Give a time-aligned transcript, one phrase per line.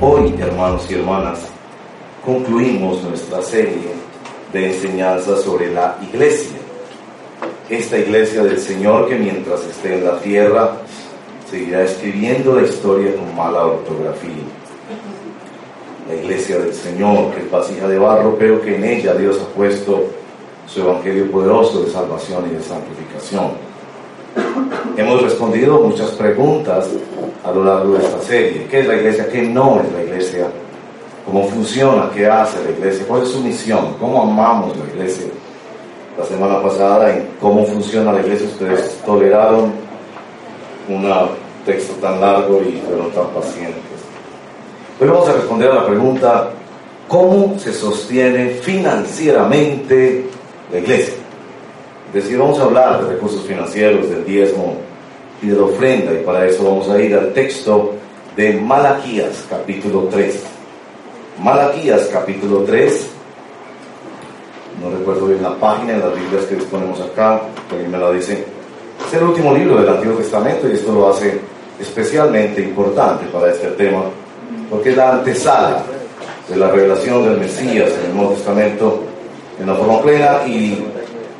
[0.00, 1.46] Hoy, hermanos y hermanas,
[2.24, 3.92] concluimos nuestra serie
[4.52, 6.58] de enseñanzas sobre la iglesia.
[7.70, 10.78] Esta iglesia del Señor que mientras esté en la tierra
[11.48, 14.42] seguirá escribiendo la historia con mala ortografía.
[16.08, 19.54] La iglesia del Señor, que es vasija de barro, pero que en ella Dios ha
[19.54, 20.06] puesto
[20.66, 23.73] su evangelio poderoso de salvación y de santificación.
[24.96, 26.88] Hemos respondido muchas preguntas
[27.44, 28.66] a lo largo de esta serie.
[28.70, 29.28] ¿Qué es la iglesia?
[29.28, 30.46] ¿Qué no es la iglesia?
[31.26, 32.10] ¿Cómo funciona?
[32.14, 33.04] ¿Qué hace la iglesia?
[33.06, 33.96] ¿Cuál es su misión?
[33.98, 35.26] ¿Cómo amamos la iglesia?
[36.16, 39.72] La semana pasada en cómo funciona la iglesia ustedes toleraron
[40.88, 41.12] un
[41.66, 43.82] texto tan largo y fueron tan pacientes.
[45.00, 46.50] Hoy vamos a responder a la pregunta,
[47.08, 50.26] ¿cómo se sostiene financieramente
[50.70, 51.14] la iglesia?
[52.14, 54.76] Decir, vamos a hablar de recursos financieros, del diezmo
[55.42, 57.94] y de la ofrenda, y para eso vamos a ir al texto
[58.36, 60.40] de Malaquías, capítulo 3.
[61.40, 63.08] Malaquías, capítulo 3.
[64.80, 67.40] No recuerdo bien la página en las Biblias que disponemos acá,
[67.72, 68.44] alguien me la dice.
[69.04, 71.40] Es el último libro del Antiguo Testamento y esto lo hace
[71.80, 74.04] especialmente importante para este tema,
[74.70, 75.82] porque es la antesala
[76.48, 79.02] de la revelación del Mesías en el Nuevo Testamento
[79.58, 80.84] en la forma plena y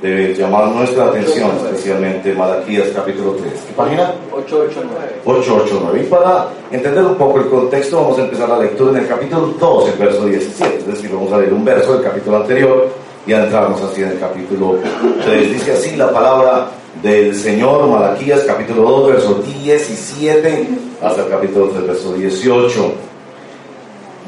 [0.05, 3.52] debe llamar nuestra atención, especialmente Malaquías capítulo 3.
[3.69, 4.12] ¿Qué página?
[4.33, 5.20] 889.
[5.24, 6.02] 889.
[6.02, 9.55] Y para entender un poco el contexto, vamos a empezar la lectura en el capítulo
[9.58, 10.77] 2, el verso 17.
[10.77, 12.89] Es decir, vamos a leer un verso del capítulo anterior
[13.27, 14.79] y adentrarnos así en el capítulo
[15.24, 15.52] 3.
[15.55, 16.68] Dice así la palabra
[17.02, 20.68] del Señor, Malaquías capítulo 2, verso 17,
[21.00, 22.92] hasta el capítulo 3, verso 18.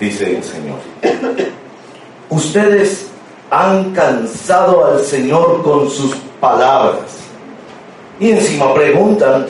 [0.01, 0.78] Dice el Señor.
[2.31, 3.11] Ustedes
[3.51, 7.19] han cansado al Señor con sus palabras.
[8.19, 9.47] Y encima preguntan,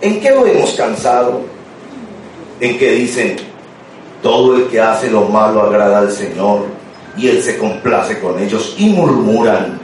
[0.00, 1.40] ¿en qué lo hemos cansado?
[2.60, 3.36] En que dicen,
[4.22, 6.64] todo el que hace lo malo agrada al Señor
[7.16, 9.78] y Él se complace con ellos y murmuran,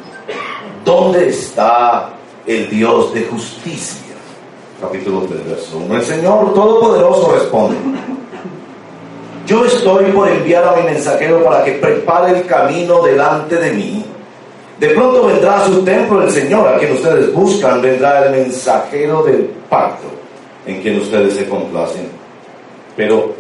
[0.85, 2.11] ¿dónde está
[2.47, 4.01] el Dios de justicia?
[4.81, 5.95] Capítulo 3, verso 1.
[5.95, 7.77] El Señor Todopoderoso responde,
[9.51, 14.05] yo estoy por enviar a mi mensajero para que prepare el camino delante de mí.
[14.79, 19.25] De pronto vendrá a su templo el Señor, a quien ustedes buscan, vendrá el mensajero
[19.25, 20.07] del pacto,
[20.67, 22.09] en quien ustedes se complacen.
[22.97, 23.35] Pero,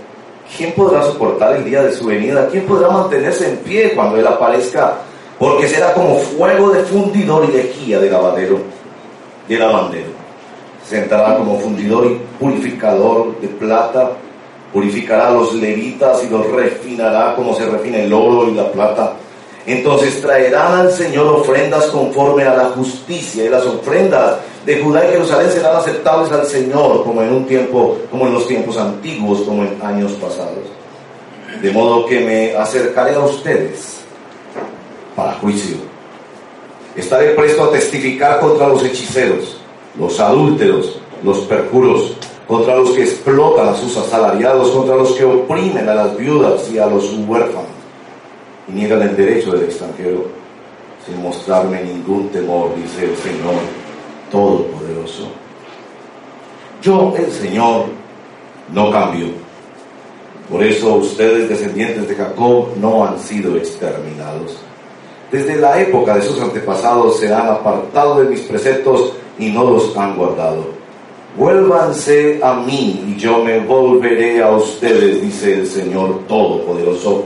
[0.56, 2.48] ¿quién podrá soportar el día de su venida?
[2.50, 4.94] ¿Quién podrá mantenerse en pie cuando Él aparezca?
[5.38, 8.58] Porque será como fuego de fundidor y lejía de lavadero,
[9.46, 10.10] de lavandero.
[10.84, 14.10] Sentará como fundidor y purificador de plata
[14.72, 19.14] purificará a los levitas y los refinará como se refina el oro y la plata.
[19.66, 25.12] Entonces traerán al Señor ofrendas conforme a la justicia y las ofrendas de Judá y
[25.12, 29.64] Jerusalén serán aceptables al Señor como en un tiempo, como en los tiempos antiguos, como
[29.64, 30.66] en años pasados.
[31.60, 34.00] De modo que me acercaré a ustedes
[35.14, 35.76] para juicio.
[36.96, 39.58] Estaré presto a testificar contra los hechiceros,
[39.98, 42.14] los adúlteros, los perjuros,
[42.50, 46.78] contra los que explotan a sus asalariados, contra los que oprimen a las viudas y
[46.78, 47.70] a los huérfanos,
[48.66, 50.26] y niegan el derecho del extranjero,
[51.06, 53.54] sin mostrarme ningún temor, dice el Señor
[54.32, 55.28] Todopoderoso.
[56.82, 57.84] Yo, el Señor,
[58.72, 59.28] no cambio.
[60.50, 64.58] Por eso ustedes, descendientes de Jacob, no han sido exterminados.
[65.30, 69.96] Desde la época de sus antepasados se han apartado de mis preceptos y no los
[69.96, 70.79] han guardado
[71.36, 77.24] Vuélvanse a mí y yo me volveré a ustedes, dice el Señor Todopoderoso.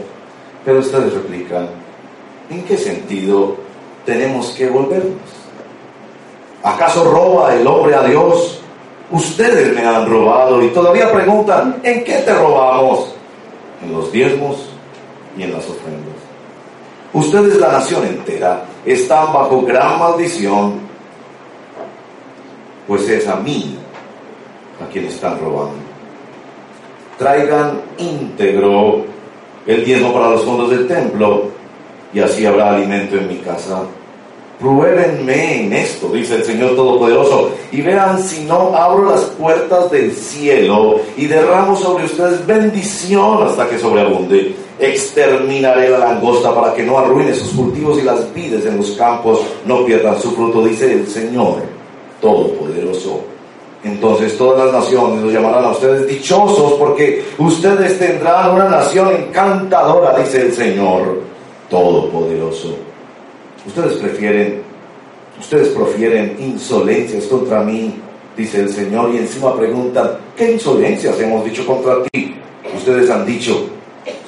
[0.64, 1.68] Pero ustedes replican,
[2.50, 3.56] ¿en qué sentido
[4.04, 5.14] tenemos que volvernos?
[6.62, 8.60] ¿Acaso roba el hombre a Dios?
[9.10, 13.14] Ustedes me han robado y todavía preguntan, ¿en qué te robamos?
[13.82, 14.68] En los diezmos
[15.36, 16.14] y en las ofrendas.
[17.12, 20.80] Ustedes, la nación entera, están bajo gran maldición,
[22.86, 23.78] pues es a mí
[24.82, 25.74] a quien están robando.
[27.18, 29.04] Traigan íntegro
[29.66, 31.44] el diezmo para los fondos del templo
[32.12, 33.82] y así habrá alimento en mi casa.
[34.58, 40.12] Pruébenme en esto, dice el Señor Todopoderoso, y vean si no abro las puertas del
[40.12, 44.54] cielo y derramo sobre ustedes bendición hasta que sobreabunde.
[44.78, 49.40] Exterminaré la langosta para que no arruine sus cultivos y las vides en los campos
[49.66, 51.56] no pierdan su fruto, dice el Señor
[52.20, 53.33] Todopoderoso.
[53.84, 60.18] Entonces todas las naciones los llamarán a ustedes dichosos porque ustedes tendrán una nación encantadora,
[60.18, 61.20] dice el Señor
[61.68, 62.74] Todopoderoso.
[63.66, 64.62] Ustedes prefieren,
[65.38, 67.94] ustedes profieren insolencias contra mí,
[68.34, 72.36] dice el Señor, y encima preguntan, ¿qué insolencias hemos dicho contra ti?
[72.74, 73.66] Ustedes han dicho,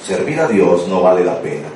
[0.04, 1.68] servir a Dios no vale la pena.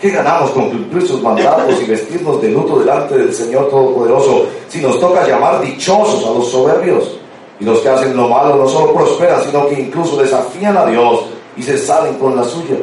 [0.00, 4.80] ¿Qué ganamos con cumplir sus mandatos y vestirnos de luto delante del Señor Todopoderoso si
[4.80, 7.17] nos toca llamar dichosos a los soberbios?
[7.60, 11.26] Y los que hacen lo malo no solo prosperan, sino que incluso desafían a Dios
[11.56, 12.76] y se salen con la suya.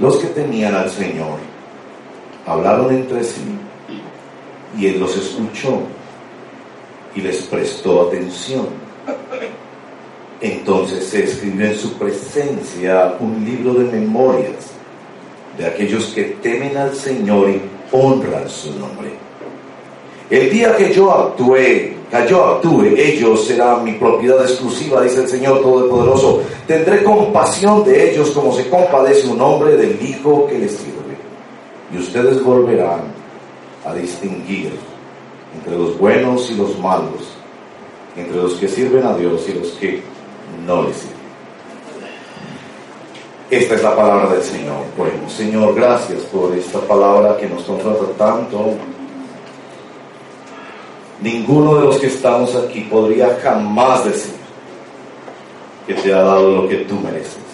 [0.00, 1.38] Los que temían al Señor
[2.46, 3.58] hablaron entre sí
[4.78, 5.80] y él los escuchó
[7.14, 8.66] y les prestó atención.
[10.40, 14.72] Entonces se escribió en su presencia un libro de memorias
[15.56, 19.12] de aquellos que temen al Señor y honran su nombre.
[20.28, 25.28] El día que yo actué, que yo actúe, ellos serán mi propiedad exclusiva, dice el
[25.28, 26.42] Señor Todopoderoso.
[26.66, 31.16] Tendré compasión de ellos como se compadece un hombre del Hijo que les sirve
[31.92, 33.00] y ustedes volverán
[33.84, 34.72] a distinguir
[35.54, 37.34] entre los buenos y los malos,
[38.16, 40.02] entre los que sirven a Dios y los que
[40.66, 41.16] no le sirven.
[43.48, 44.82] Esta es la palabra del Señor.
[44.96, 48.74] Bueno, Señor, gracias por esta palabra que nos confronta tanto.
[51.20, 54.34] Ninguno de los que estamos aquí podría jamás decir
[55.86, 57.46] que te ha dado lo que tú mereces.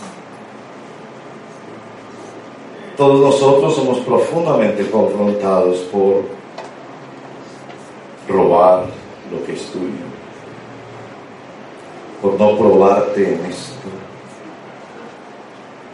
[2.96, 6.22] todos nosotros somos profundamente confrontados por
[8.28, 8.84] robar
[9.30, 10.06] lo que es tuyo,
[12.20, 13.88] por no probarte en esto,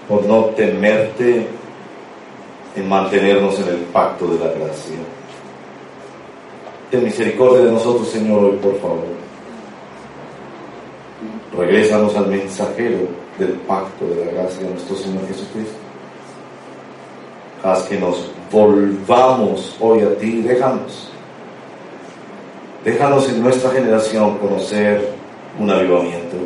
[0.06, 1.46] por no temerte
[2.76, 4.98] en mantenernos en el pacto de la gracia.
[6.90, 9.04] Ten misericordia de nosotros, Señor, hoy, por favor.
[11.56, 13.08] Regrésanos al mensajero
[13.38, 15.88] del pacto de la gracia de nuestro Señor Jesucristo
[17.62, 21.10] haz que nos volvamos hoy a ti, déjanos.
[22.84, 25.10] Déjanos en nuestra generación conocer
[25.58, 26.36] un avivamiento.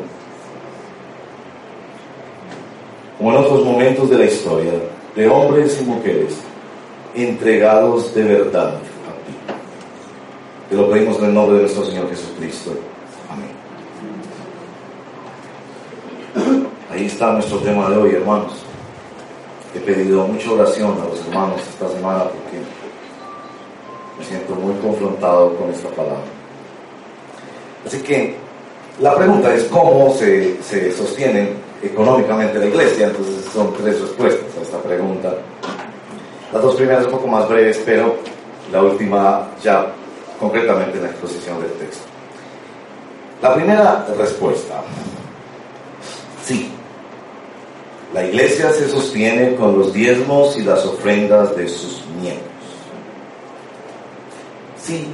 [3.19, 4.73] Como en otros momentos de la historia,
[5.15, 6.35] de hombres y mujeres
[7.15, 8.75] entregados de verdad.
[10.72, 12.70] Te lo pedimos en el nombre de nuestro Señor Jesucristo.
[13.28, 13.50] Amén.
[16.90, 18.54] Ahí está nuestro tema de hoy, hermanos
[19.74, 22.56] he pedido mucha oración a los hermanos esta semana porque
[24.19, 26.24] me siento muy confrontado con esta palabra.
[27.86, 28.36] Así que
[28.98, 31.50] la pregunta es cómo se, se sostiene
[31.82, 35.34] económicamente la iglesia, entonces son tres respuestas a esta pregunta.
[36.50, 38.16] Las dos primeras un poco más breves, pero
[38.72, 39.92] la última ya
[40.43, 42.03] concretamente en la exposición del texto.
[43.41, 44.83] La primera respuesta,
[46.44, 46.69] sí,
[48.12, 52.50] la iglesia se sostiene con los diezmos y las ofrendas de sus miembros.
[54.83, 55.06] Sí,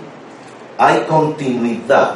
[0.78, 2.14] hay continuidad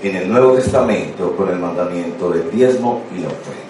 [0.00, 3.62] en el Nuevo Testamento con el mandamiento del diezmo y la ofrenda.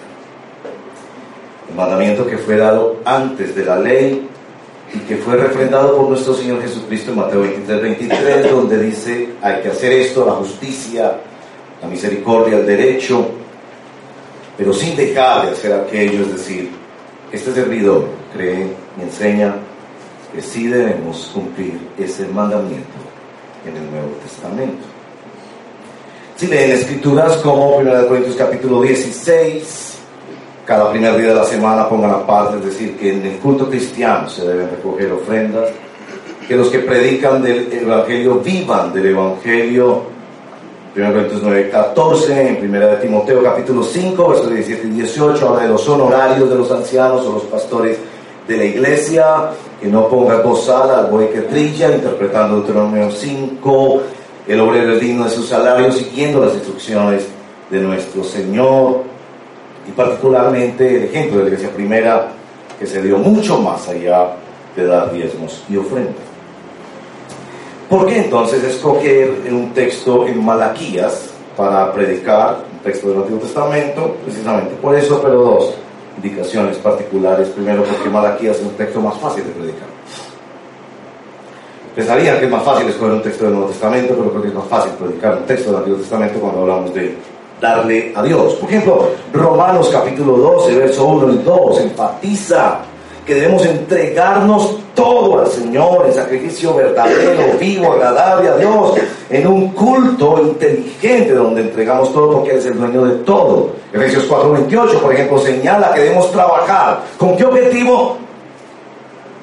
[1.69, 4.29] El mandamiento que fue dado antes de la ley
[4.93, 9.61] y que fue refrendado por nuestro Señor Jesucristo en Mateo 23, 23, donde dice hay
[9.61, 11.19] que hacer esto, la justicia,
[11.81, 13.27] la misericordia, el derecho,
[14.57, 16.71] pero sin dejar de hacer aquello, es decir,
[17.31, 19.55] este servidor cree y enseña
[20.33, 22.87] que sí debemos cumplir ese mandamiento
[23.65, 24.85] en el Nuevo Testamento.
[26.35, 29.97] Si leen escrituras como 1 Corintios capítulo 16,
[30.65, 34.29] cada primer día de la semana pongan aparte, es decir, que en el culto cristiano
[34.29, 35.69] se deben recoger ofrendas,
[36.47, 40.13] que los que predican del Evangelio vivan del Evangelio.
[40.95, 45.63] 1 Corintios 9, 14, en 1 de Timoteo capítulo 5, versos 17 y 18, habla
[45.63, 47.97] de los honorarios de los ancianos o los pastores
[48.47, 49.25] de la iglesia,
[49.81, 54.01] que no ponga gozal al buey que trilla, interpretando Deuteronomio 5,
[54.47, 57.25] el obrero es digno de su salario, siguiendo las instrucciones
[57.71, 59.12] de nuestro Señor,
[59.87, 62.27] y particularmente el ejemplo de la iglesia primera,
[62.79, 64.29] que se dio mucho más allá
[64.75, 66.15] de dar diezmos y ofrendas.
[67.89, 74.15] ¿Por qué entonces escoger un texto en Malaquías para predicar, un texto del Antiguo Testamento?
[74.23, 75.75] Precisamente por eso, pero dos
[76.17, 77.49] indicaciones particulares.
[77.49, 79.87] Primero, porque Malaquías es un texto más fácil de predicar.
[81.95, 84.53] Pensarían que es más fácil escoger un texto del Nuevo Testamento, pero creo que es
[84.55, 87.15] más fácil predicar un texto del Antiguo Testamento cuando hablamos de
[87.63, 88.55] darle a Dios.
[88.55, 92.79] Por ejemplo, Romanos capítulo 12, verso 1 y 2 enfatiza
[93.25, 98.95] que debemos entregarnos todo al Señor en sacrificio verdadero, vivo, agradable a Dios,
[99.29, 103.69] en un culto inteligente donde entregamos todo porque Él es el dueño de todo.
[103.93, 106.99] Efesios 4:28, por ejemplo, señala que debemos trabajar.
[107.17, 108.17] ¿Con qué objetivo?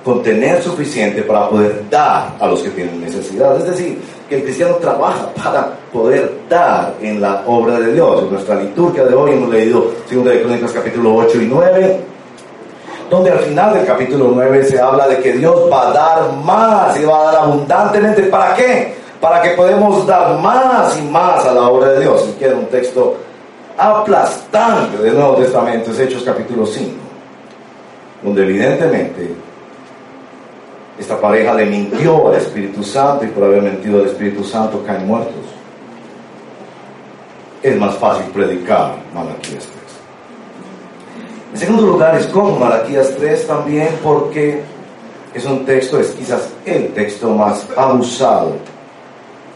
[0.04, 3.56] Con tener suficiente para poder dar a los que tienen necesidad.
[3.56, 3.98] Es decir,
[4.30, 8.22] que el cristiano trabaja para poder dar en la obra de Dios.
[8.22, 12.00] En nuestra liturgia de hoy hemos leído 2 de Crónicas capítulo 8 y 9
[13.10, 16.96] donde al final del capítulo 9 se habla de que Dios va a dar más
[16.96, 18.22] y va a dar abundantemente.
[18.24, 18.94] ¿Para qué?
[19.20, 22.24] Para que podamos dar más y más a la obra de Dios.
[22.24, 23.16] Si quiere un texto
[23.76, 26.92] aplastante del Nuevo Testamento, es Hechos capítulo 5,
[28.22, 29.34] donde evidentemente
[31.00, 35.06] esta pareja le mintió al Espíritu Santo y por haber mentido al Espíritu Santo caen
[35.06, 35.34] muertos.
[37.62, 39.68] Es más fácil predicar Malaquías
[41.52, 44.62] en segundo lugar, escojo Malaquías 3 también porque
[45.34, 48.52] es un texto, es quizás el texto más abusado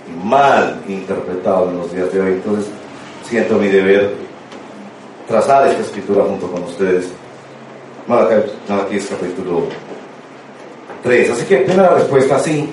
[0.08, 2.32] y mal interpretado en los días de hoy.
[2.32, 2.66] Entonces,
[3.28, 4.12] siento mi deber
[5.28, 7.10] trazar esta escritura junto con ustedes.
[8.08, 9.68] Malaquías capítulo
[11.04, 11.30] 3.
[11.30, 12.68] Así que, primera respuesta, sí.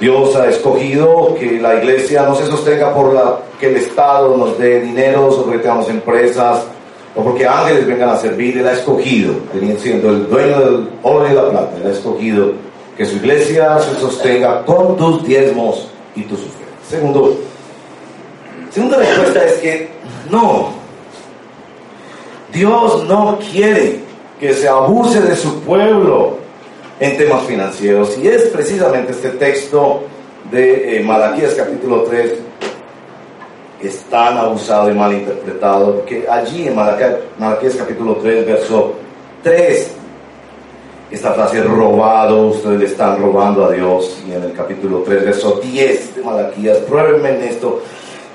[0.00, 3.16] Dios ha escogido que la iglesia no se sostenga por
[3.58, 6.64] que el Estado nos dé dinero, sobre que tengamos empresas,
[7.16, 9.34] o porque ángeles vengan a servir, Él ha escogido,
[9.78, 12.52] siendo el dueño del oro y la plata, Él ha escogido
[12.96, 16.88] que su iglesia se sostenga con tus diezmos y tus ofrendas.
[16.88, 17.36] Segundo,
[18.70, 19.88] segunda respuesta es que
[20.30, 20.70] no,
[22.52, 24.00] Dios no quiere
[24.38, 26.47] que se abuse de su pueblo
[27.00, 28.18] en temas financieros.
[28.18, 30.04] Y es precisamente este texto
[30.50, 32.32] de eh, Malaquías capítulo 3
[33.80, 38.94] es tan abusado y mal interpretado, que allí en Malaquías, capítulo 3, verso
[39.42, 39.90] 3,
[41.10, 45.60] esta frase robado, ustedes le están robando a Dios, y en el capítulo 3, verso
[45.62, 47.80] 10 de Malaquías, pruébenme en esto,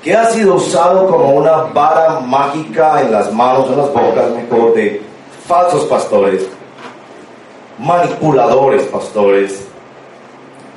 [0.02, 4.74] que ha sido usado como una vara mágica en las manos, en las bocas, mejor,
[4.74, 5.02] de
[5.46, 6.46] falsos pastores,
[7.78, 9.64] manipuladores pastores,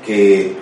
[0.06, 0.56] que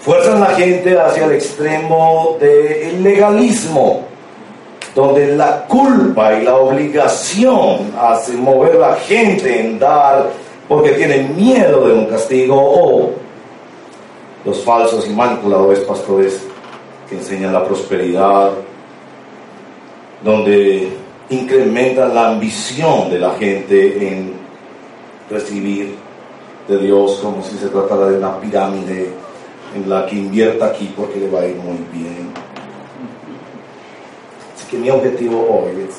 [0.00, 4.06] fuerzan la gente hacia el extremo del legalismo,
[4.94, 10.30] donde la culpa y la obligación hacen mover a la gente en dar
[10.68, 13.10] porque tienen miedo de un castigo o
[14.44, 16.46] los falsos y manipuladores pastores
[17.08, 18.52] que enseñan la prosperidad,
[20.22, 20.92] donde
[21.28, 24.39] incrementan la ambición de la gente en
[25.30, 25.96] recibir
[26.68, 29.12] de Dios como si se tratara de una pirámide
[29.74, 32.30] en la que invierta aquí porque le va a ir muy bien.
[34.54, 35.96] Así que mi objetivo hoy es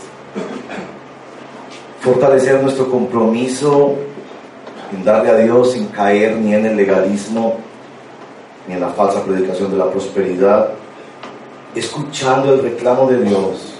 [2.02, 3.96] fortalecer nuestro compromiso
[4.94, 7.58] en darle a Dios sin caer ni en el legalismo
[8.68, 10.70] ni en la falsa predicación de la prosperidad,
[11.74, 13.74] escuchando el reclamo de Dios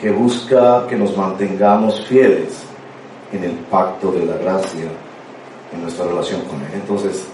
[0.00, 2.61] que busca que nos mantengamos fieles
[3.32, 4.84] en el pacto de la gracia
[5.72, 6.70] en nuestra relación con Él.
[6.74, 7.24] Entonces,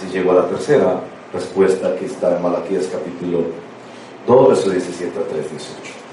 [0.00, 1.00] si llego a la tercera
[1.32, 3.42] respuesta que está en Malaquías capítulo
[4.26, 6.04] 2, verso 17 a 3, 18.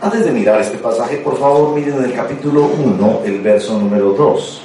[0.00, 4.10] Antes de mirar este pasaje, por favor, miren en el capítulo 1, el verso número
[4.14, 4.62] 2.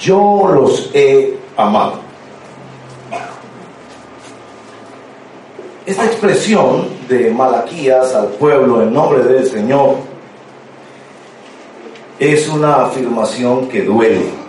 [0.00, 2.00] Yo los he amado.
[5.86, 10.15] Esta expresión de Malaquías al pueblo en nombre del Señor
[12.18, 14.46] es una afirmación que duele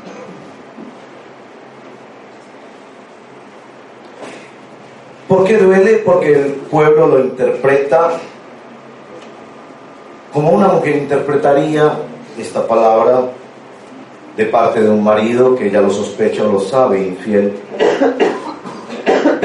[5.27, 5.97] ¿Por qué duele?
[6.05, 8.11] Porque el pueblo lo interpreta
[10.31, 11.97] como una mujer interpretaría
[12.39, 13.21] esta palabra
[14.37, 17.53] de parte de un marido que ya lo sospecha o lo sabe, infiel,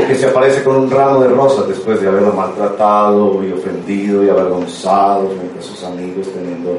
[0.07, 4.29] que se aparece con un ramo de rosas después de haberlo maltratado y ofendido y
[4.29, 6.79] avergonzado frente a sus amigos teniendo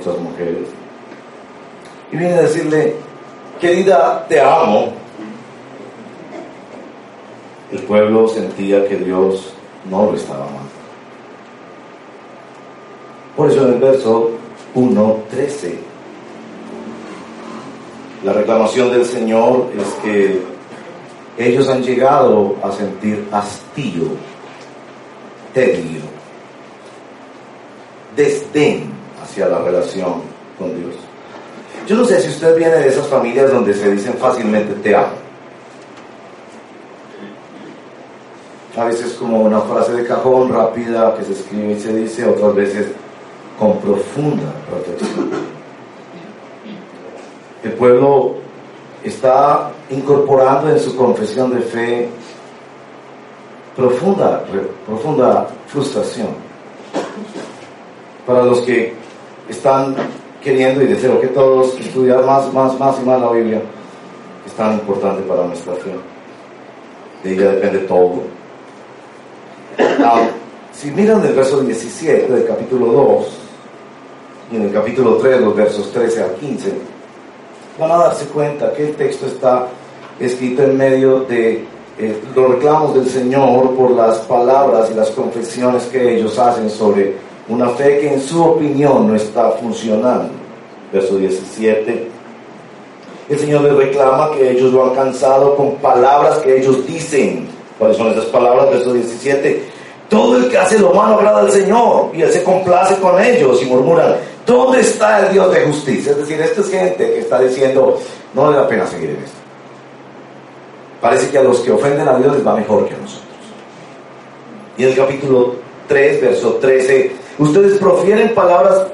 [0.00, 0.68] otras mujeres.
[2.12, 2.94] Y viene a decirle,
[3.60, 4.92] querida, te amo,
[7.72, 9.52] el pueblo sentía que Dios
[9.90, 10.62] no lo estaba amando.
[13.36, 14.30] Por eso en el verso
[14.74, 15.78] 1, 13,
[18.24, 20.40] la reclamación del Señor es que
[21.38, 24.04] ellos han llegado a sentir hastío,
[25.52, 26.00] tedio,
[28.16, 28.95] desdén
[29.36, 30.14] hacia la relación
[30.58, 30.94] con Dios.
[31.86, 35.12] Yo no sé si usted viene de esas familias donde se dicen fácilmente te amo.
[38.78, 42.54] A veces como una frase de cajón rápida que se escribe y se dice, otras
[42.54, 42.86] veces
[43.58, 45.30] con profunda protección.
[47.62, 48.36] El pueblo
[49.04, 52.08] está incorporando en su confesión de fe
[53.76, 54.44] profunda,
[54.86, 56.28] profunda frustración.
[58.26, 59.05] Para los que
[59.48, 59.94] están
[60.42, 63.60] queriendo y deseo que todos estudiar más, más, más y más la Biblia,
[64.46, 65.90] es tan importante para nuestra fe.
[67.22, 68.22] De ella depende todo.
[69.78, 70.28] Ah,
[70.72, 73.26] si miran el verso 17 del capítulo 2
[74.52, 76.72] y en el capítulo 3, los versos 13 al 15,
[77.78, 79.66] van a darse cuenta que el texto está
[80.20, 81.64] escrito en medio de
[81.98, 87.14] eh, los reclamos del Señor por las palabras y las confesiones que ellos hacen sobre
[87.48, 90.30] una fe que en su opinión no está funcionando.
[90.92, 92.08] Verso 17.
[93.28, 97.48] El Señor les reclama que ellos lo han cansado con palabras que ellos dicen.
[97.78, 98.70] ¿Cuáles son esas palabras?
[98.70, 99.64] Verso 17.
[100.08, 103.60] Todo el que hace lo malo agrada al Señor y Él se complace con ellos
[103.62, 106.12] y murmuran, ¿dónde está el Dios de justicia?
[106.12, 107.98] Es decir, esta es gente que está diciendo,
[108.32, 109.38] no vale la pena seguir en esto.
[111.00, 113.24] Parece que a los que ofenden a Dios les va mejor que a nosotros.
[114.78, 115.56] Y el capítulo
[115.88, 118.86] 3, verso 13, ustedes profieren palabras,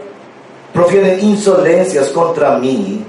[0.72, 3.04] profieren insolencias contra mí.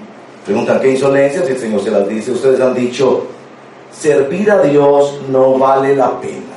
[0.46, 1.48] Preguntan, ¿qué insolencias?
[1.48, 2.32] Y el Señor se las dice.
[2.32, 3.28] Ustedes han dicho,
[3.92, 6.54] servir a Dios no vale la pena.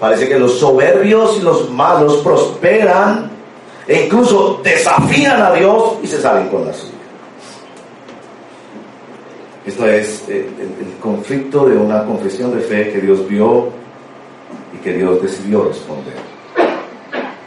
[0.00, 3.30] Parece que los soberbios y los malos prosperan
[3.86, 6.92] e incluso desafían a Dios y se salen con la suya.
[9.64, 13.68] Esto es eh, el, conflicto de una confesión de fe que Dios vio
[14.86, 16.14] que Dios decidió responder.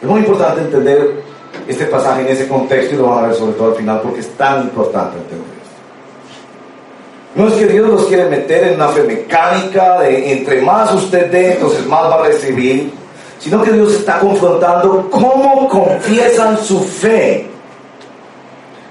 [0.02, 1.24] Es muy importante entender
[1.70, 4.20] este pasaje en ese contexto y lo van a ver sobre todo al final porque
[4.20, 5.76] es tan importante entender esto.
[7.36, 11.32] No es que Dios los quiere meter en una fe mecánica de entre más usted
[11.32, 12.92] dé, entonces más va a recibir,
[13.40, 17.48] sino que Dios está confrontando cómo confiesan su fe.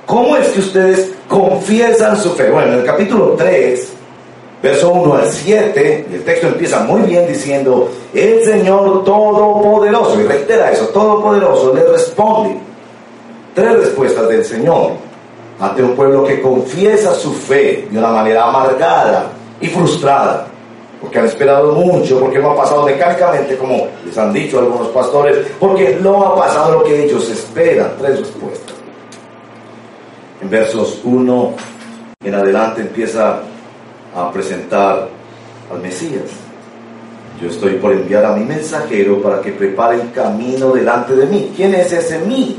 [0.07, 2.51] ¿Cómo es que ustedes confiesan su fe.
[2.51, 3.93] Bueno, en el capítulo 3,
[4.63, 10.73] verso 1 al 7, el texto empieza muy bien diciendo, el Señor Todopoderoso, y reitera
[10.73, 12.59] eso, Todopoderoso, le responde.
[13.55, 14.93] Tres respuestas del Señor
[15.59, 20.47] ante un pueblo que confiesa su fe de una manera amargada y frustrada,
[21.01, 25.39] porque han esperado mucho, porque no ha pasado mecánicamente, como les han dicho algunos pastores,
[25.59, 27.93] porque no ha pasado lo que ellos esperan.
[27.99, 28.79] Tres respuestas
[30.41, 31.53] en versos 1
[32.25, 33.41] en adelante empieza
[34.15, 35.09] a presentar
[35.73, 36.31] al Mesías.
[37.41, 41.53] Yo estoy por enviar a mi mensajero para que prepare el camino delante de mí.
[41.55, 42.59] ¿Quién es ese mí?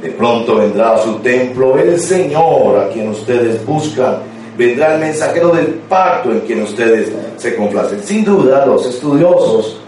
[0.00, 4.18] De pronto vendrá a su templo el Señor a quien ustedes buscan.
[4.56, 8.02] Vendrá el mensajero del pacto en quien ustedes se complacen.
[8.02, 9.80] Sin duda, los estudiosos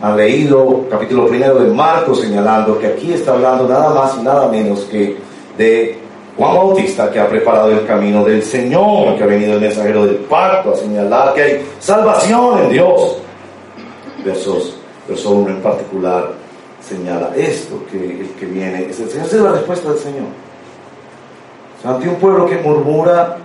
[0.00, 4.48] han leído capítulo primero de Marcos señalando que aquí está hablando nada más y nada
[4.48, 5.16] menos que
[5.56, 6.03] de
[6.36, 10.16] Juan Bautista que ha preparado el camino del Señor, que ha venido el mensajero del
[10.16, 13.18] pacto a señalar que hay salvación en Dios.
[14.24, 16.32] Versos, verso 1 en particular
[16.80, 19.26] señala esto, que el que viene es el Señor.
[19.26, 20.26] Esa es la respuesta del Señor.
[21.84, 23.36] ante un pueblo que murmura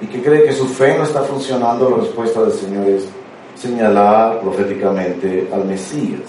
[0.00, 3.04] y que cree que su fe no está funcionando, la respuesta del Señor es
[3.56, 6.20] señalar proféticamente al Mesías.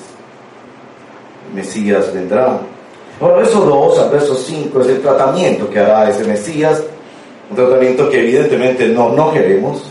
[1.50, 2.60] El Mesías vendrá
[3.22, 6.84] bueno, verso 2 al verso 5 es el tratamiento que hará ese Mesías,
[7.52, 9.84] un tratamiento que evidentemente no, no queremos,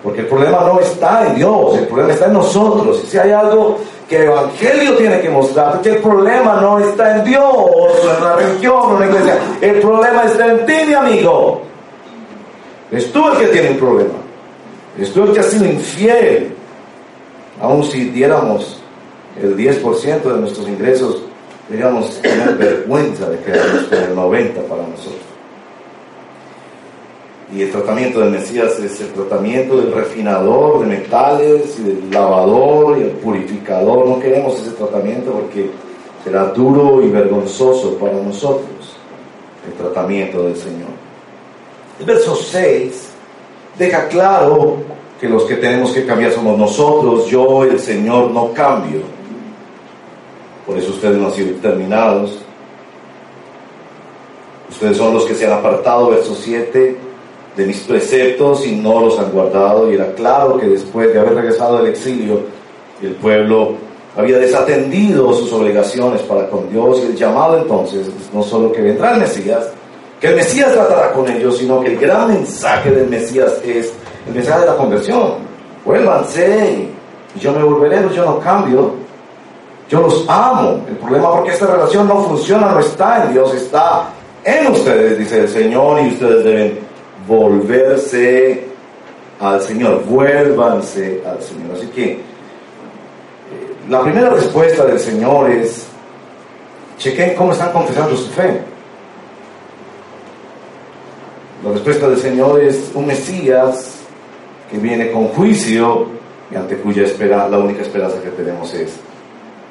[0.00, 3.02] porque el problema no está en Dios, el problema está en nosotros.
[3.02, 3.78] Y si hay algo
[4.08, 7.44] que el Evangelio tiene que mostrar, que el problema no está en Dios,
[8.02, 11.62] en la religión, o en la iglesia, el problema está en ti, mi amigo.
[12.92, 14.14] Es tú el que tiene un problema.
[14.96, 16.54] Es tú el que ha sido infiel.
[17.60, 18.80] Aun si diéramos
[19.42, 21.22] el 10% de nuestros ingresos
[21.68, 25.20] Deberíamos tener vergüenza de quedarnos con el 90 para nosotros.
[27.54, 32.98] Y el tratamiento del Mesías es el tratamiento del refinador de metales y del lavador
[32.98, 34.06] y el purificador.
[34.06, 35.70] No queremos ese tratamiento porque
[36.24, 38.96] será duro y vergonzoso para nosotros
[39.66, 40.88] el tratamiento del Señor.
[41.98, 43.08] El verso 6
[43.78, 44.76] deja claro
[45.20, 49.15] que los que tenemos que cambiar somos nosotros, yo, el Señor, no cambio.
[50.66, 52.38] Por eso ustedes no han sido terminados.
[54.68, 56.96] Ustedes son los que se han apartado, verso 7,
[57.56, 59.90] de mis preceptos y no los han guardado.
[59.90, 62.40] Y era claro que después de haber regresado del exilio,
[63.00, 63.74] el pueblo
[64.16, 69.12] había desatendido sus obligaciones para con Dios y el llamado entonces no solo que vendrá
[69.12, 69.70] el Mesías,
[70.20, 73.92] que el Mesías tratará con ellos, sino que el gran mensaje del Mesías es
[74.26, 75.34] el mensaje de la conversión.
[75.84, 76.88] Vuélvanse
[77.40, 78.94] yo me volveré, yo no cambio.
[79.88, 80.84] Yo los amo.
[80.88, 84.08] El problema porque esta relación no funciona, no está en Dios, está
[84.44, 86.78] en ustedes, dice el Señor, y ustedes deben
[87.26, 88.64] volverse
[89.40, 91.76] al Señor, vuélvanse al Señor.
[91.76, 92.20] Así que
[93.88, 95.86] la primera respuesta del Señor es,
[96.98, 98.60] chequen cómo están confesando su fe.
[101.64, 103.96] La respuesta del Señor es un Mesías
[104.70, 106.08] que viene con juicio
[106.50, 108.96] y ante cuya espera, la única esperanza que tenemos es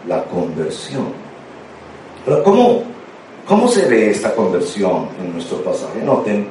[0.08, 1.08] la conversión.
[2.26, 2.84] Pero ¿cómo,
[3.48, 6.02] cómo se ve esta conversión en nuestro pasaje?
[6.04, 6.48] Noten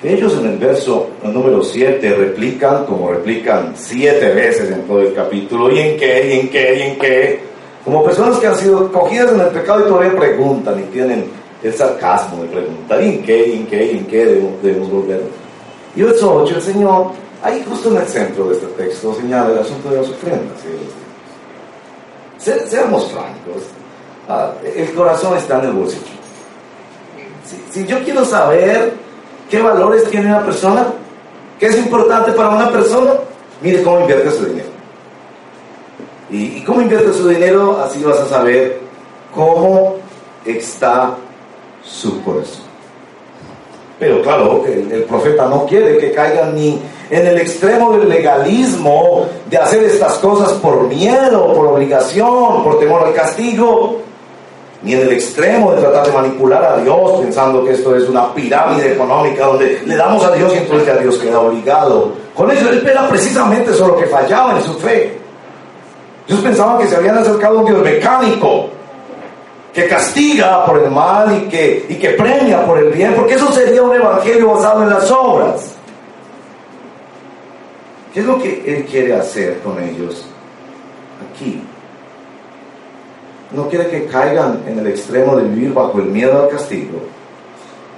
[0.00, 5.14] que ellos en el verso número 7 replican como replican siete veces en todo el
[5.14, 6.34] capítulo, ¿y en qué?
[6.34, 6.78] ¿y en qué?
[6.78, 7.40] ¿y en qué?
[7.84, 11.24] Como personas que han sido cogidas en el pecado y todavía preguntan y tienen
[11.62, 13.48] el sarcasmo de preguntar, ¿y en qué?
[13.48, 13.92] ¿y en qué?
[13.92, 14.24] ¿y en qué
[14.62, 15.22] debemos, volver?
[15.94, 17.06] Y verso 8, el Señor,
[17.42, 20.58] ahí justo en el centro de este texto, señala el asunto de las ofrendas.
[22.38, 23.62] Seamos francos,
[24.28, 26.04] ah, el corazón está en el bolsillo.
[27.70, 29.06] si yo quiero saber
[29.50, 30.86] ¿Qué valores tiene una persona?
[31.58, 33.12] ¿Qué es importante para una persona?
[33.62, 34.68] Mire cómo invierte su dinero.
[36.28, 38.80] Y, cómo invierte su dinero, así vas a saber
[39.32, 39.96] cómo
[40.44, 41.14] está
[41.84, 42.66] su corazón.
[44.00, 49.26] Pero claro, el, el, profeta no quiere que caigan ni en el extremo del legalismo,
[49.48, 54.00] de hacer estas cosas por miedo, por obligación, por temor al castigo,
[54.82, 58.32] ni en el extremo de tratar de manipular a Dios pensando que esto es una
[58.34, 62.12] pirámide económica donde le damos a Dios y entonces a Dios queda obligado.
[62.34, 65.18] Con eso él era precisamente solo que fallaba en su fe.
[66.28, 68.68] Ellos pensaban que se habían acercado a un Dios mecánico,
[69.72, 73.50] que castiga por el mal y que, y que premia por el bien, porque eso
[73.52, 75.75] sería un evangelio basado en las obras.
[78.16, 80.24] ¿Qué es lo que Él quiere hacer con ellos
[81.30, 81.60] aquí?
[83.52, 86.98] no quiere que caigan en el extremo de vivir bajo el miedo al castigo,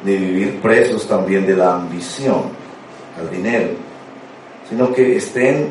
[0.05, 2.43] de vivir presos también de la ambición
[3.17, 3.69] al dinero,
[4.69, 5.69] sino que estén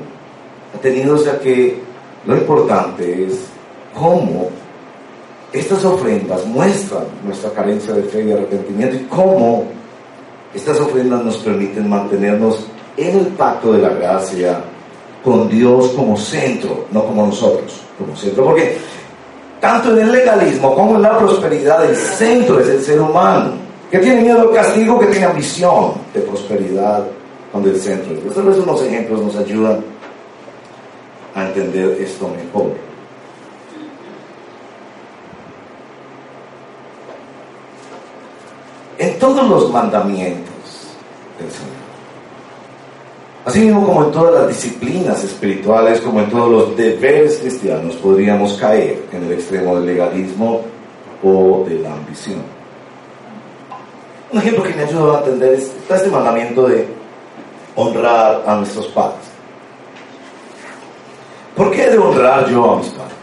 [0.73, 1.81] atenidos a que
[2.25, 3.47] lo importante es
[3.93, 4.47] cómo
[5.51, 9.65] estas ofrendas muestran nuestra carencia de fe y arrepentimiento y cómo
[10.53, 12.65] estas ofrendas nos permiten mantenernos
[12.97, 14.61] en el pacto de la gracia
[15.23, 18.45] con Dios como centro, no como nosotros, como centro.
[18.45, 18.77] Porque
[19.61, 23.51] tanto en el legalismo como en la prosperidad, el centro es el ser humano,
[23.91, 27.05] que tiene miedo al castigo, que tiene ambición de prosperidad,
[27.51, 28.33] cuando el centro es.
[28.33, 29.83] Tal vez unos ejemplos nos ayudan
[31.33, 32.71] a entender esto mejor.
[38.97, 40.47] En todos los mandamientos
[41.39, 41.76] del Señor,
[43.47, 48.57] Así mismo como en todas las disciplinas espirituales, como en todos los deberes cristianos, podríamos
[48.57, 50.63] caer en el extremo del legalismo
[51.23, 52.41] o de la ambición.
[54.33, 56.89] Un ejemplo que me ayuda a entender es este mandamiento de
[57.77, 59.23] honrar a nuestros padres.
[61.55, 63.15] ¿Por qué he de honrar yo a mis padres?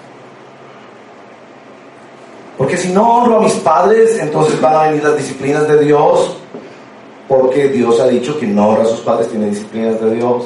[2.57, 6.39] Porque si no honro a mis padres, entonces van a venir las disciplinas de Dios
[7.29, 10.45] porque Dios ha dicho que no honra a sus padres tiene disciplinas de Dios.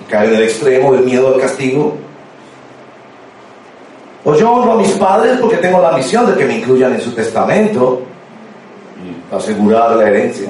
[0.00, 1.94] Y cae en el extremo del miedo al castigo.
[4.24, 7.00] O yo honro a mis padres porque tengo la misión de que me incluyan en
[7.00, 8.02] su testamento
[9.02, 10.48] y asegurar la herencia.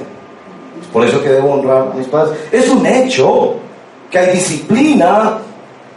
[0.81, 2.37] Es por eso que debo honrar a mis padres.
[2.51, 3.55] Es un hecho
[4.11, 5.37] que hay disciplina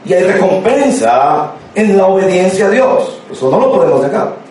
[0.04, 3.18] y hay recompensa en la obediencia a Dios.
[3.30, 4.42] Eso no lo podemos negar.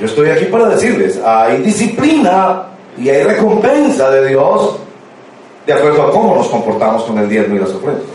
[0.00, 4.78] Yo estoy aquí para decirles, hay disciplina y hay recompensa de Dios
[5.66, 8.06] de acuerdo a cómo nos comportamos con el diezmo y las ofrendas.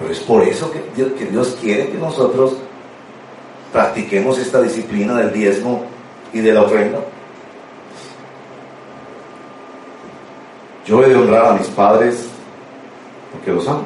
[0.00, 2.54] Pero es por eso que Dios, quiere que nosotros
[3.72, 5.84] practiquemos esta disciplina del diezmo
[6.32, 6.98] y de la ofrenda.
[10.86, 12.26] Yo he de honrar a mis padres
[13.30, 13.84] porque los amo.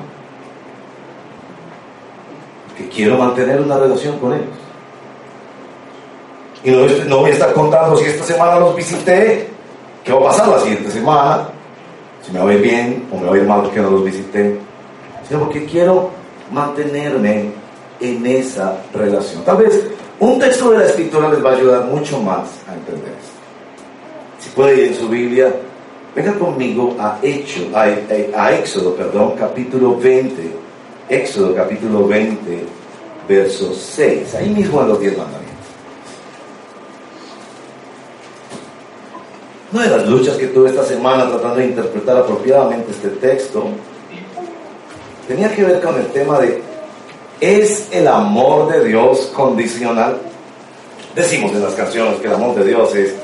[2.68, 4.63] Porque quiero mantener una relación con ellos.
[6.64, 9.48] Y no, voy a estar contando si esta semana los visité,
[10.02, 11.48] qué va a pasar la siguiente semana,
[12.22, 14.04] si me va a ir bien o me va a ir mal porque no los
[14.04, 14.58] visité,
[15.28, 16.10] sino porque quiero
[16.50, 17.50] mantenerme
[18.00, 19.44] en esa relación.
[19.44, 23.12] Tal vez un texto de la escritura les va a ayudar mucho más a entender
[23.12, 23.34] esto.
[24.38, 25.52] Si puede ir en su Biblia
[26.14, 30.42] Venga conmigo a, Hecho, a, a, Éxodo, perdón, capítulo 20.
[31.08, 32.64] Éxodo capítulo 20,
[33.28, 34.34] verso 6.
[34.36, 35.53] Ahí mismo en los 10 mandamientos.
[39.74, 43.64] Una de las luchas que tuve esta semana tratando de interpretar apropiadamente este texto
[45.26, 46.62] tenía que ver con el tema de
[47.40, 50.18] ¿es el amor de Dios condicional?
[51.16, 53.14] Decimos en las canciones que el amor de Dios es,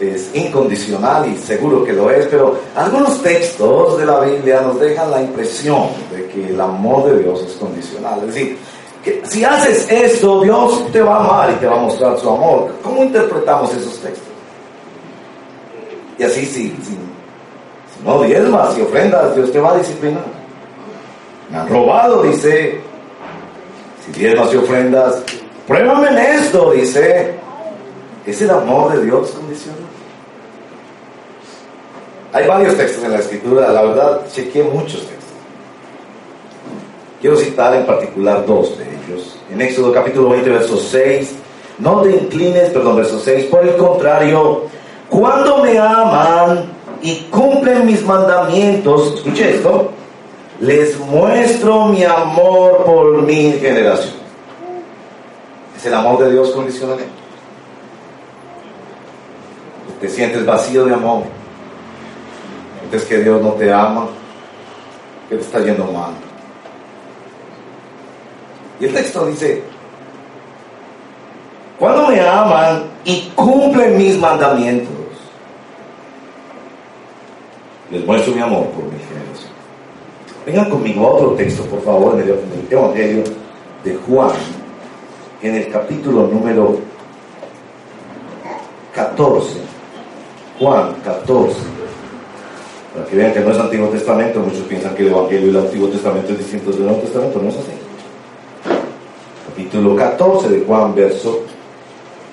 [0.00, 5.10] es incondicional y seguro que lo es, pero algunos textos de la Biblia nos dejan
[5.10, 8.20] la impresión de que el amor de Dios es condicional.
[8.20, 8.56] Es decir,
[9.04, 12.30] que si haces esto, Dios te va a amar y te va a mostrar su
[12.30, 12.72] amor.
[12.82, 14.25] ¿Cómo interpretamos esos textos?
[16.18, 16.98] Y así, si, si,
[18.04, 20.24] no diezmas y ofrendas, Dios te va a disciplinar.
[21.50, 22.80] Me han robado, dice.
[24.04, 25.22] Si diezmas y ofrendas,
[25.66, 27.34] Pruébame en esto, dice.
[28.24, 29.80] ¿Es el amor de Dios condicional?
[32.32, 35.16] Hay varios textos en la escritura, la verdad, chequeé muchos textos.
[37.20, 39.38] Quiero citar en particular dos de ellos.
[39.50, 41.34] En Éxodo capítulo 20, verso 6.
[41.78, 43.46] No te inclines, perdón, verso 6.
[43.46, 44.64] Por el contrario,
[45.08, 46.64] cuando me aman
[47.02, 49.90] y cumplen mis mandamientos, escuche esto,
[50.60, 54.26] les muestro mi amor por mi generación
[55.86, 56.98] el amor de Dios condicional.
[60.00, 61.22] Te sientes vacío de amor.
[62.80, 64.06] Sientes que Dios no te ama,
[65.28, 66.12] que te está yendo mal.
[68.78, 69.62] Y el texto dice,
[71.78, 74.95] cuando me aman y cumplen mis mandamientos,
[77.90, 79.50] les muestro mi amor por mi generación.
[80.44, 82.38] Vengan conmigo a otro texto, por favor, en el
[82.70, 83.24] Evangelio
[83.84, 84.30] de Juan,
[85.42, 86.78] en el capítulo número
[88.94, 89.58] 14,
[90.58, 91.54] Juan 14,
[92.94, 95.56] para que vean que no es Antiguo Testamento, muchos piensan que el Evangelio y el
[95.56, 97.72] Antiguo Testamento es distinto del Nuevo Testamento, no es así.
[99.48, 101.40] Capítulo 14 de Juan, verso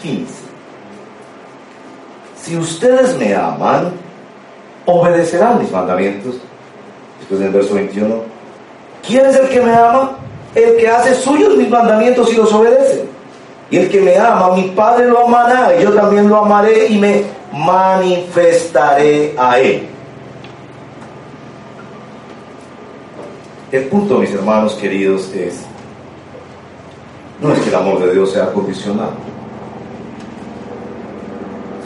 [0.02, 0.26] 15.
[2.42, 3.94] Si ustedes me aman,
[4.86, 6.36] obedecerán mis mandamientos.
[7.20, 8.16] Después del verso 21.
[9.06, 10.18] ¿Quién es el que me ama?
[10.56, 13.06] el que hace suyos mis mandamientos y los obedece.
[13.70, 17.00] Y el que me ama, mi Padre lo amará, y yo también lo amaré y
[17.00, 19.88] me manifestaré a él.
[23.72, 25.62] El punto, mis hermanos queridos, es,
[27.42, 29.10] no es que el amor de Dios sea condicional,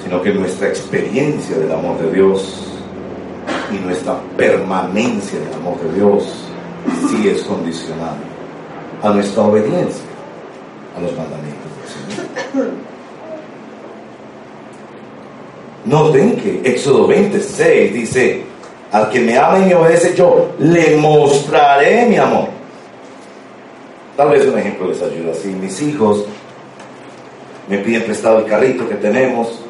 [0.04, 2.67] sino que nuestra experiencia del amor de Dios
[3.72, 6.24] y nuestra permanencia del amor de Dios
[7.10, 8.16] sí es condicional
[9.04, 10.04] a nuestra obediencia
[10.96, 12.72] a los mandamientos del Señor.
[15.86, 18.44] Noten que Éxodo 26 dice,
[18.92, 22.48] al que me ama y me obedece yo, le mostraré mi amor.
[24.18, 25.34] Tal vez un ejemplo les ayuda.
[25.34, 26.26] Si mis hijos
[27.70, 29.62] me piden prestado el carrito que tenemos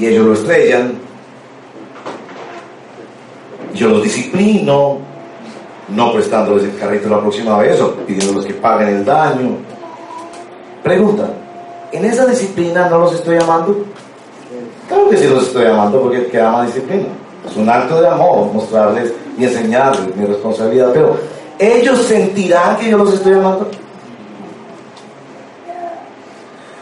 [0.00, 0.94] y ellos lo estrellan,
[3.74, 4.96] yo los disciplino,
[5.88, 9.58] no prestándoles el carrito la próxima vez o pidiéndoles que paguen el daño.
[10.82, 11.28] Pregunta,
[11.92, 13.84] ¿en esa disciplina no los estoy amando?
[14.88, 17.08] Claro que sí los estoy amando porque el que ama disciplina.
[17.46, 21.18] Es un acto de amor mostrarles y enseñarles mi responsabilidad, pero
[21.58, 23.68] ellos sentirán que yo los estoy amando.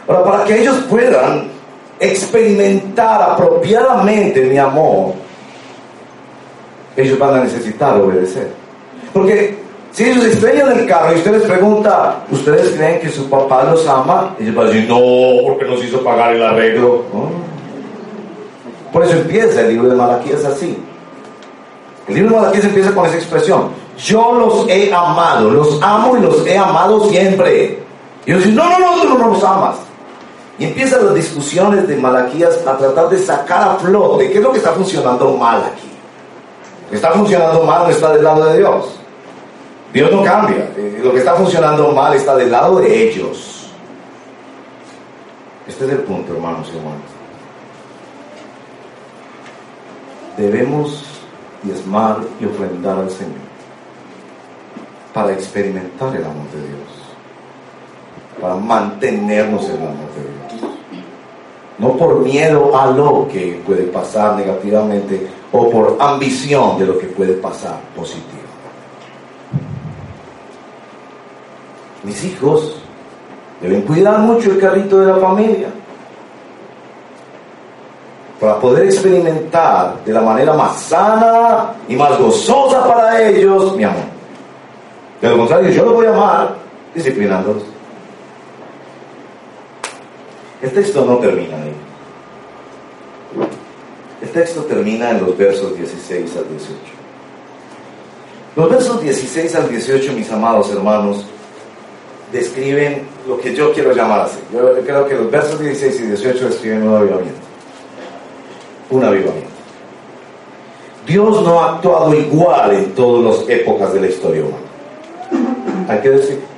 [0.07, 1.48] Ahora, para que ellos puedan
[1.99, 5.13] experimentar apropiadamente mi amor,
[6.95, 8.51] ellos van a necesitar obedecer.
[9.13, 9.57] Porque
[9.91, 13.87] si ellos estrellan el carro y usted les pregunta, ¿ustedes creen que su papá los
[13.87, 14.35] ama?
[14.39, 17.03] Ellos van a decir, no, porque nos hizo pagar el arreglo.
[18.93, 20.77] Por eso empieza el libro de Malaquías así.
[22.07, 23.69] El libro de Malaquías empieza con esa expresión.
[23.97, 27.79] Yo los he amado, los amo y los he amado siempre.
[28.25, 29.75] Y ellos dicen, no, no, no, tú no los amas.
[30.59, 34.51] Y empiezan las discusiones de Malaquías a tratar de sacar a flote qué es lo
[34.51, 35.89] que está funcionando mal aquí.
[36.91, 38.99] Está funcionando mal no está del lado de Dios.
[39.93, 40.69] Dios no cambia.
[40.75, 43.71] Eh, lo que está funcionando mal está del lado de ellos.
[45.67, 47.01] Este es el punto, hermanos y hermanas.
[50.35, 51.05] Debemos
[51.63, 53.49] diezmar y ofrendar al Señor
[55.13, 56.89] para experimentar el amor de Dios,
[58.39, 60.38] para mantenernos en el amor de Dios.
[61.79, 67.07] No por miedo a lo que puede pasar negativamente o por ambición de lo que
[67.07, 68.43] puede pasar positivo.
[72.03, 72.81] Mis hijos
[73.61, 75.69] deben cuidar mucho el carrito de la familia.
[78.39, 84.03] para poder experimentar de la manera más sana y más gozosa para ellos mi amor.
[85.21, 86.55] De lo contrario, yo los voy a amar
[86.95, 87.63] disciplinándolos.
[90.61, 91.73] El texto no termina ahí.
[94.21, 96.75] El texto termina en los versos 16 al 18.
[98.55, 101.25] Los versos 16 al 18, mis amados hermanos,
[102.31, 104.39] describen lo que yo quiero llamar así.
[104.51, 107.39] Yo creo que los versos 16 y 18 describen un avivamiento.
[108.89, 109.49] Un avivamiento.
[111.07, 115.87] Dios no ha actuado igual en todas las épocas de la historia humana.
[115.87, 116.48] Hay que decir.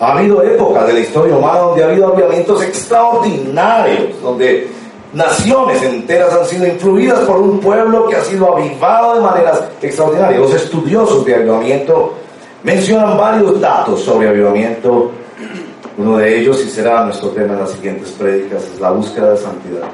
[0.00, 4.66] Ha habido épocas de la historia humana donde ha habido avivamientos extraordinarios, donde
[5.12, 10.40] naciones enteras han sido influidas por un pueblo que ha sido avivado de maneras extraordinarias.
[10.40, 12.14] Los estudiosos de avivamiento
[12.62, 15.10] mencionan varios datos sobre avivamiento.
[15.98, 19.36] Uno de ellos, y será nuestro tema en las siguientes prédicas, es la búsqueda de
[19.36, 19.88] santidad.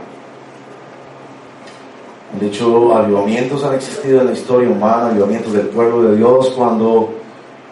[2.39, 7.16] De hecho, avivamientos han existido en la historia humana, avivamientos del pueblo de Dios cuando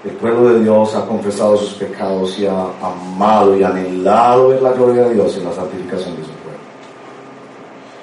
[0.04, 4.72] el pueblo de Dios ha confesado sus pecados y ha amado y anhelado ver la
[4.72, 6.44] gloria de Dios en la santificación de su pueblo.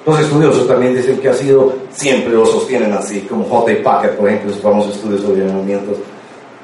[0.04, 3.74] Los estudiosos también dicen que ha sido, siempre lo sostienen así, como J.
[3.84, 5.98] Packer, por ejemplo, los famosos estudios sobre avivamientos,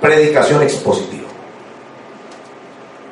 [0.01, 1.29] predicación expositiva.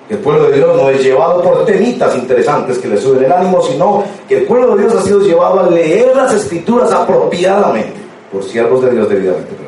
[0.08, 3.62] El pueblo de Dios no es llevado por temitas interesantes que le suben el ánimo,
[3.62, 8.00] sino que el pueblo de Dios ha sido llevado a leer las escrituras apropiadamente
[8.32, 9.65] por siervos de Dios debidamente.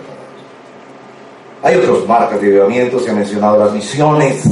[1.63, 4.45] Hay otras marcas de avivamiento, se han mencionado las misiones,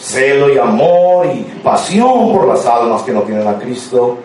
[0.00, 4.18] celo y amor y pasión por las almas que no tienen a Cristo,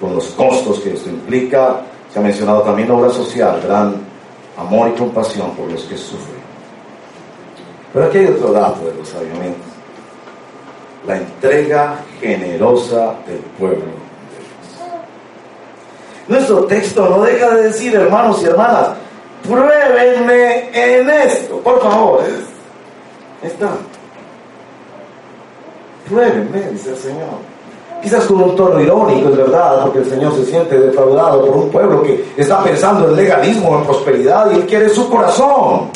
[0.00, 1.80] con los costos que esto implica.
[2.12, 3.94] Se ha mencionado también obra social, gran
[4.56, 6.38] amor y compasión por los que sufren.
[7.92, 9.78] Pero aquí hay otro dato de los avivamientos
[11.08, 13.92] la entrega generosa del pueblo.
[16.28, 18.88] Nuestro texto no deja de decir, hermanos y hermanas,
[19.48, 22.22] pruébenme en esto, por favor.
[23.42, 23.70] Está.
[26.08, 27.58] Pruébenme, dice el Señor.
[28.02, 31.70] Quizás con un tono irónico, es verdad, porque el Señor se siente defraudado por un
[31.70, 35.90] pueblo que está pensando en legalismo, en prosperidad, y Él quiere su corazón.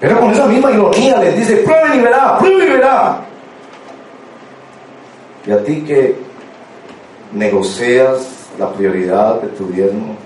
[0.00, 3.20] Pero con esa misma ironía les dice, prueben y verá, prueben y verá.
[5.46, 6.16] Y a ti que
[7.32, 10.16] negocias la prioridad de tu diezmo,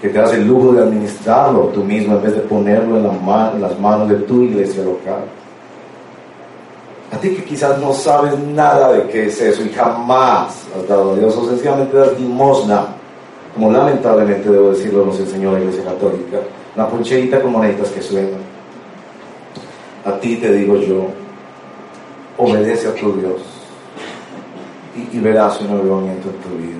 [0.00, 3.78] que te das el lujo de administrarlo tú mismo en vez de ponerlo en, las
[3.78, 5.24] manos de tu iglesia local.
[7.12, 11.12] A ti que quizás no sabes nada de qué es eso y jamás has dado
[11.12, 12.86] a Dios o sencillamente das limosna,
[13.54, 16.38] como lamentablemente debo decirlo nos enseñó la Iglesia Católica,
[16.76, 18.40] una poncherita con moneditas que suenan.
[20.04, 21.08] A ti te digo yo,
[22.38, 23.42] obedece a tu Dios
[25.12, 26.79] y, verás un avivamiento en tu vida.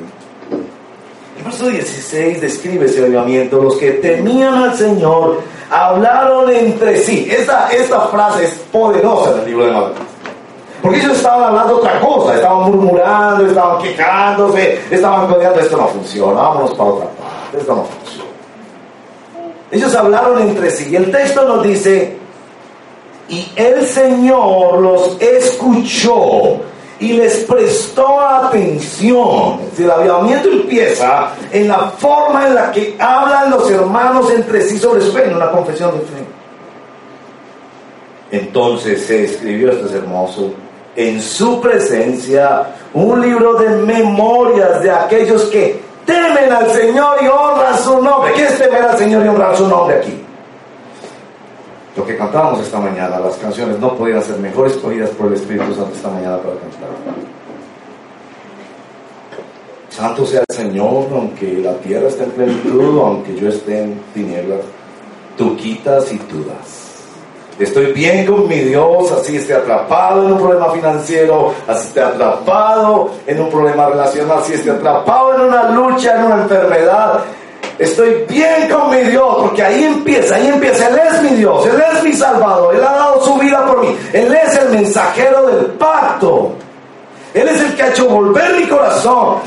[1.40, 3.62] El verso 16 describe ese avivamiento.
[3.62, 7.26] Los que temían al Señor hablaron entre sí.
[7.30, 10.10] Esta, esta frase es poderosa en el libro de Mateo.
[10.82, 16.40] Porque ellos estaban hablando otra cosa, estaban murmurando, estaban quejándose, estaban codeando, esto no funciona,
[16.40, 18.30] vámonos para otra parte, esto no funciona.
[19.70, 22.18] Ellos hablaron entre sí y el texto nos dice,
[23.28, 26.60] y el Señor los escuchó
[27.00, 29.60] y les prestó atención.
[29.76, 35.00] el avivamiento empieza en la forma en la que hablan los hermanos entre sí sobre
[35.00, 36.24] su fe, en una confesión de fe.
[38.30, 40.52] Entonces se escribió, esto es hermoso,
[40.94, 47.78] en su presencia un libro de memorias de aquellos que temen al Señor y honran
[47.78, 48.32] su nombre.
[48.34, 50.22] ¿Qué es temer al Señor y honrar su nombre aquí?
[51.96, 55.74] Lo que cantábamos esta mañana, las canciones no podían ser mejor escogidas por el Espíritu
[55.74, 56.88] Santo esta mañana para cantar.
[59.88, 64.60] Santo sea el Señor, aunque la tierra esté en plenitud, aunque yo esté en tinieblas,
[65.36, 66.90] tú quitas y tú das.
[67.58, 73.10] Estoy bien con mi Dios, así esté atrapado en un problema financiero, así esté atrapado
[73.26, 77.20] en un problema relacional, así esté atrapado en una lucha, en una enfermedad,
[77.80, 80.86] Estoy bien con mi Dios, porque ahí empieza, ahí empieza.
[80.88, 83.96] Él es mi Dios, Él es mi Salvador, Él ha dado su vida por mí.
[84.12, 86.52] Él es el mensajero del pacto.
[87.32, 89.38] Él es el que ha hecho volver mi corazón.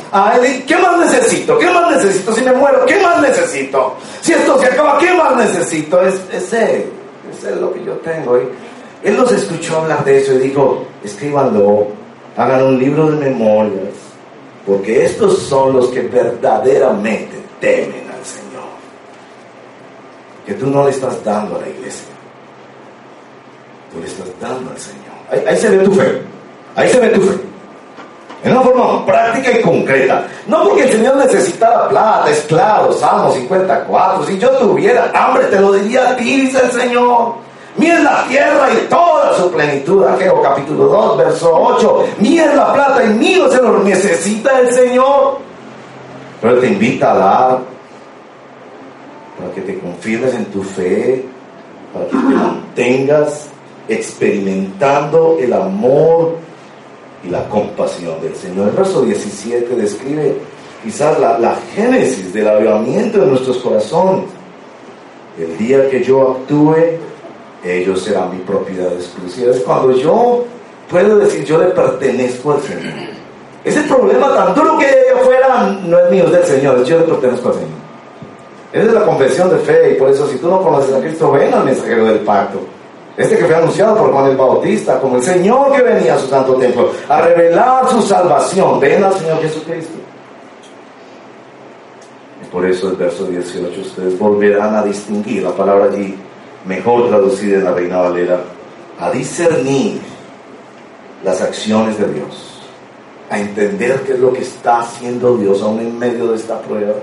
[0.65, 1.59] ¿Qué más necesito?
[1.59, 2.33] ¿Qué más necesito?
[2.33, 3.97] Si me muero, ¿qué más necesito?
[4.21, 6.01] Si esto se acaba, ¿qué más necesito?
[6.01, 6.85] Es, es Él,
[7.31, 8.39] es Él lo que yo tengo.
[8.39, 8.47] Y
[9.03, 11.87] él los escuchó hablar de eso y dijo, escríbanlo,
[12.35, 13.93] hagan un libro de memorias,
[14.65, 18.02] porque estos son los que verdaderamente temen
[20.45, 22.07] que tú no le estás dando a la iglesia.
[23.91, 25.47] Tú le estás dando al Señor.
[25.47, 26.21] Ahí, se ve tu fe.
[26.75, 27.39] Ahí se ve tu fe.
[28.43, 30.25] En una forma práctica y concreta.
[30.47, 34.25] No porque el Señor necesitara plata, es claro, Salmo 54.
[34.25, 37.35] Si yo tuviera hambre, te lo diría a ti, dice el Señor.
[37.77, 40.05] Mira la tierra y toda su plenitud.
[40.05, 42.05] Ageo capítulo 2, verso 8.
[42.19, 45.39] Mira la plata y mío se lo necesita el Señor.
[46.41, 47.72] Pero te invita a dar
[49.43, 51.25] para que te confirmes en tu fe,
[51.93, 53.49] para que te mantengas
[53.89, 56.37] experimentando el amor
[57.25, 58.69] y la compasión del Señor.
[58.69, 60.35] El verso 17 describe
[60.81, 64.25] quizás la, génesis del avivamiento de nuestros corazones.
[65.37, 66.75] El día que yo actúe,
[67.65, 69.51] ellos serán mi propiedad exclusiva.
[69.51, 70.45] Es cuando yo
[70.89, 72.93] puedo decir, yo le pertenezco al Señor.
[73.65, 77.49] Ese problema tan duro que afuera no es mío, es del Señor, yo le pertenezco
[77.49, 77.92] al Señor.
[78.73, 81.53] Es la confesión de fe y por eso si tú no conoces a Cristo, ven
[81.53, 82.59] al mensajero del pacto.
[83.15, 86.25] Este que fue anunciado por Juan el Bautista como el Señor que venía a su
[86.25, 88.79] santo templo a revelar su salvación.
[88.79, 89.93] Ven al Señor Jesucristo.
[92.41, 96.17] Y por eso el verso 18, ustedes volverán a distinguir la palabra allí,
[96.65, 98.39] mejor traducida en la Reina Valera,
[98.99, 100.01] a discernir
[101.23, 102.63] las acciones de Dios,
[103.29, 106.95] a entender qué es lo que está haciendo Dios aún en medio de esta prueba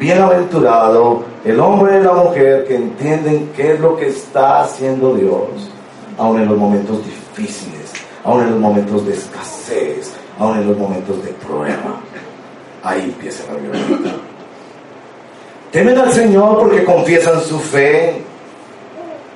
[0.00, 5.70] Bienaventurado el hombre y la mujer que entienden qué es lo que está haciendo Dios,
[6.16, 7.92] aun en los momentos difíciles,
[8.24, 12.00] aun en los momentos de escasez, aun en los momentos de prueba.
[12.82, 14.12] Ahí empieza la violencia.
[15.70, 18.22] Temen al Señor porque confiesan su fe.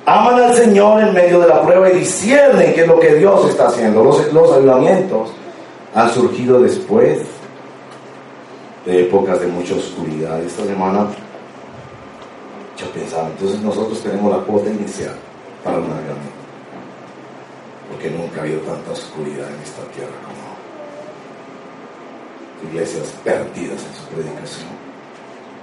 [0.07, 3.47] Aman al Señor en medio de la prueba y disciernen qué es lo que Dios
[3.49, 4.03] está haciendo.
[4.03, 5.29] Los, los avivamientos
[5.93, 7.21] han surgido después
[8.85, 10.41] de épocas de mucha oscuridad.
[10.41, 11.07] Esta semana
[12.77, 15.15] yo pensaba, entonces nosotros tenemos la cuota inicial
[15.63, 16.45] para un avivamiento.
[17.89, 20.55] Porque nunca ha habido tanta oscuridad en esta tierra como
[22.69, 24.69] Iglesias perdidas en su predicación.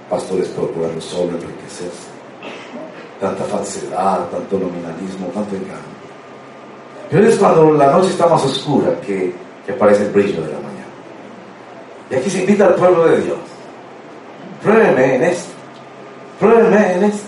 [0.09, 2.11] Pastores procurando solo enriquecerse.
[3.19, 5.93] Tanta falsedad, tanto nominalismo, tanto engaño.
[7.09, 9.33] Pero es cuando la noche está más oscura que,
[9.65, 10.62] que aparece el brillo de la.
[12.09, 13.37] Y aquí se invita al pueblo de Dios.
[14.63, 15.51] Pruébeme en esto.
[16.39, 17.27] Pruébeme en esto.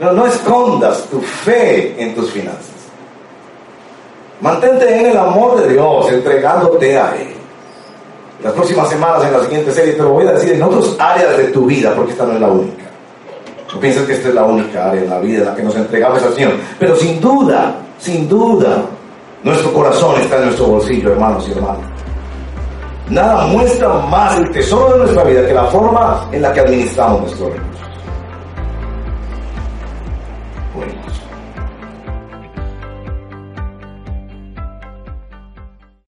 [0.00, 2.70] No, no escondas tu fe en tus finanzas.
[4.40, 7.28] Mantente en el amor de Dios, entregándote a Él.
[8.42, 11.36] Las próximas semanas, en la siguiente serie, te lo voy a decir en otras áreas
[11.36, 12.82] de tu vida, porque esta no es la única.
[13.72, 15.76] No pienses que esta es la única área en la vida en la que nos
[15.76, 16.54] entregamos al Señor.
[16.78, 18.82] Pero sin duda, sin duda,
[19.44, 21.91] nuestro corazón está en nuestro bolsillo, hermanos y hermanas.
[23.12, 27.20] Nada muestra más el tesoro de nuestra vida que la forma en la que administramos
[27.20, 27.91] nuestros recursos.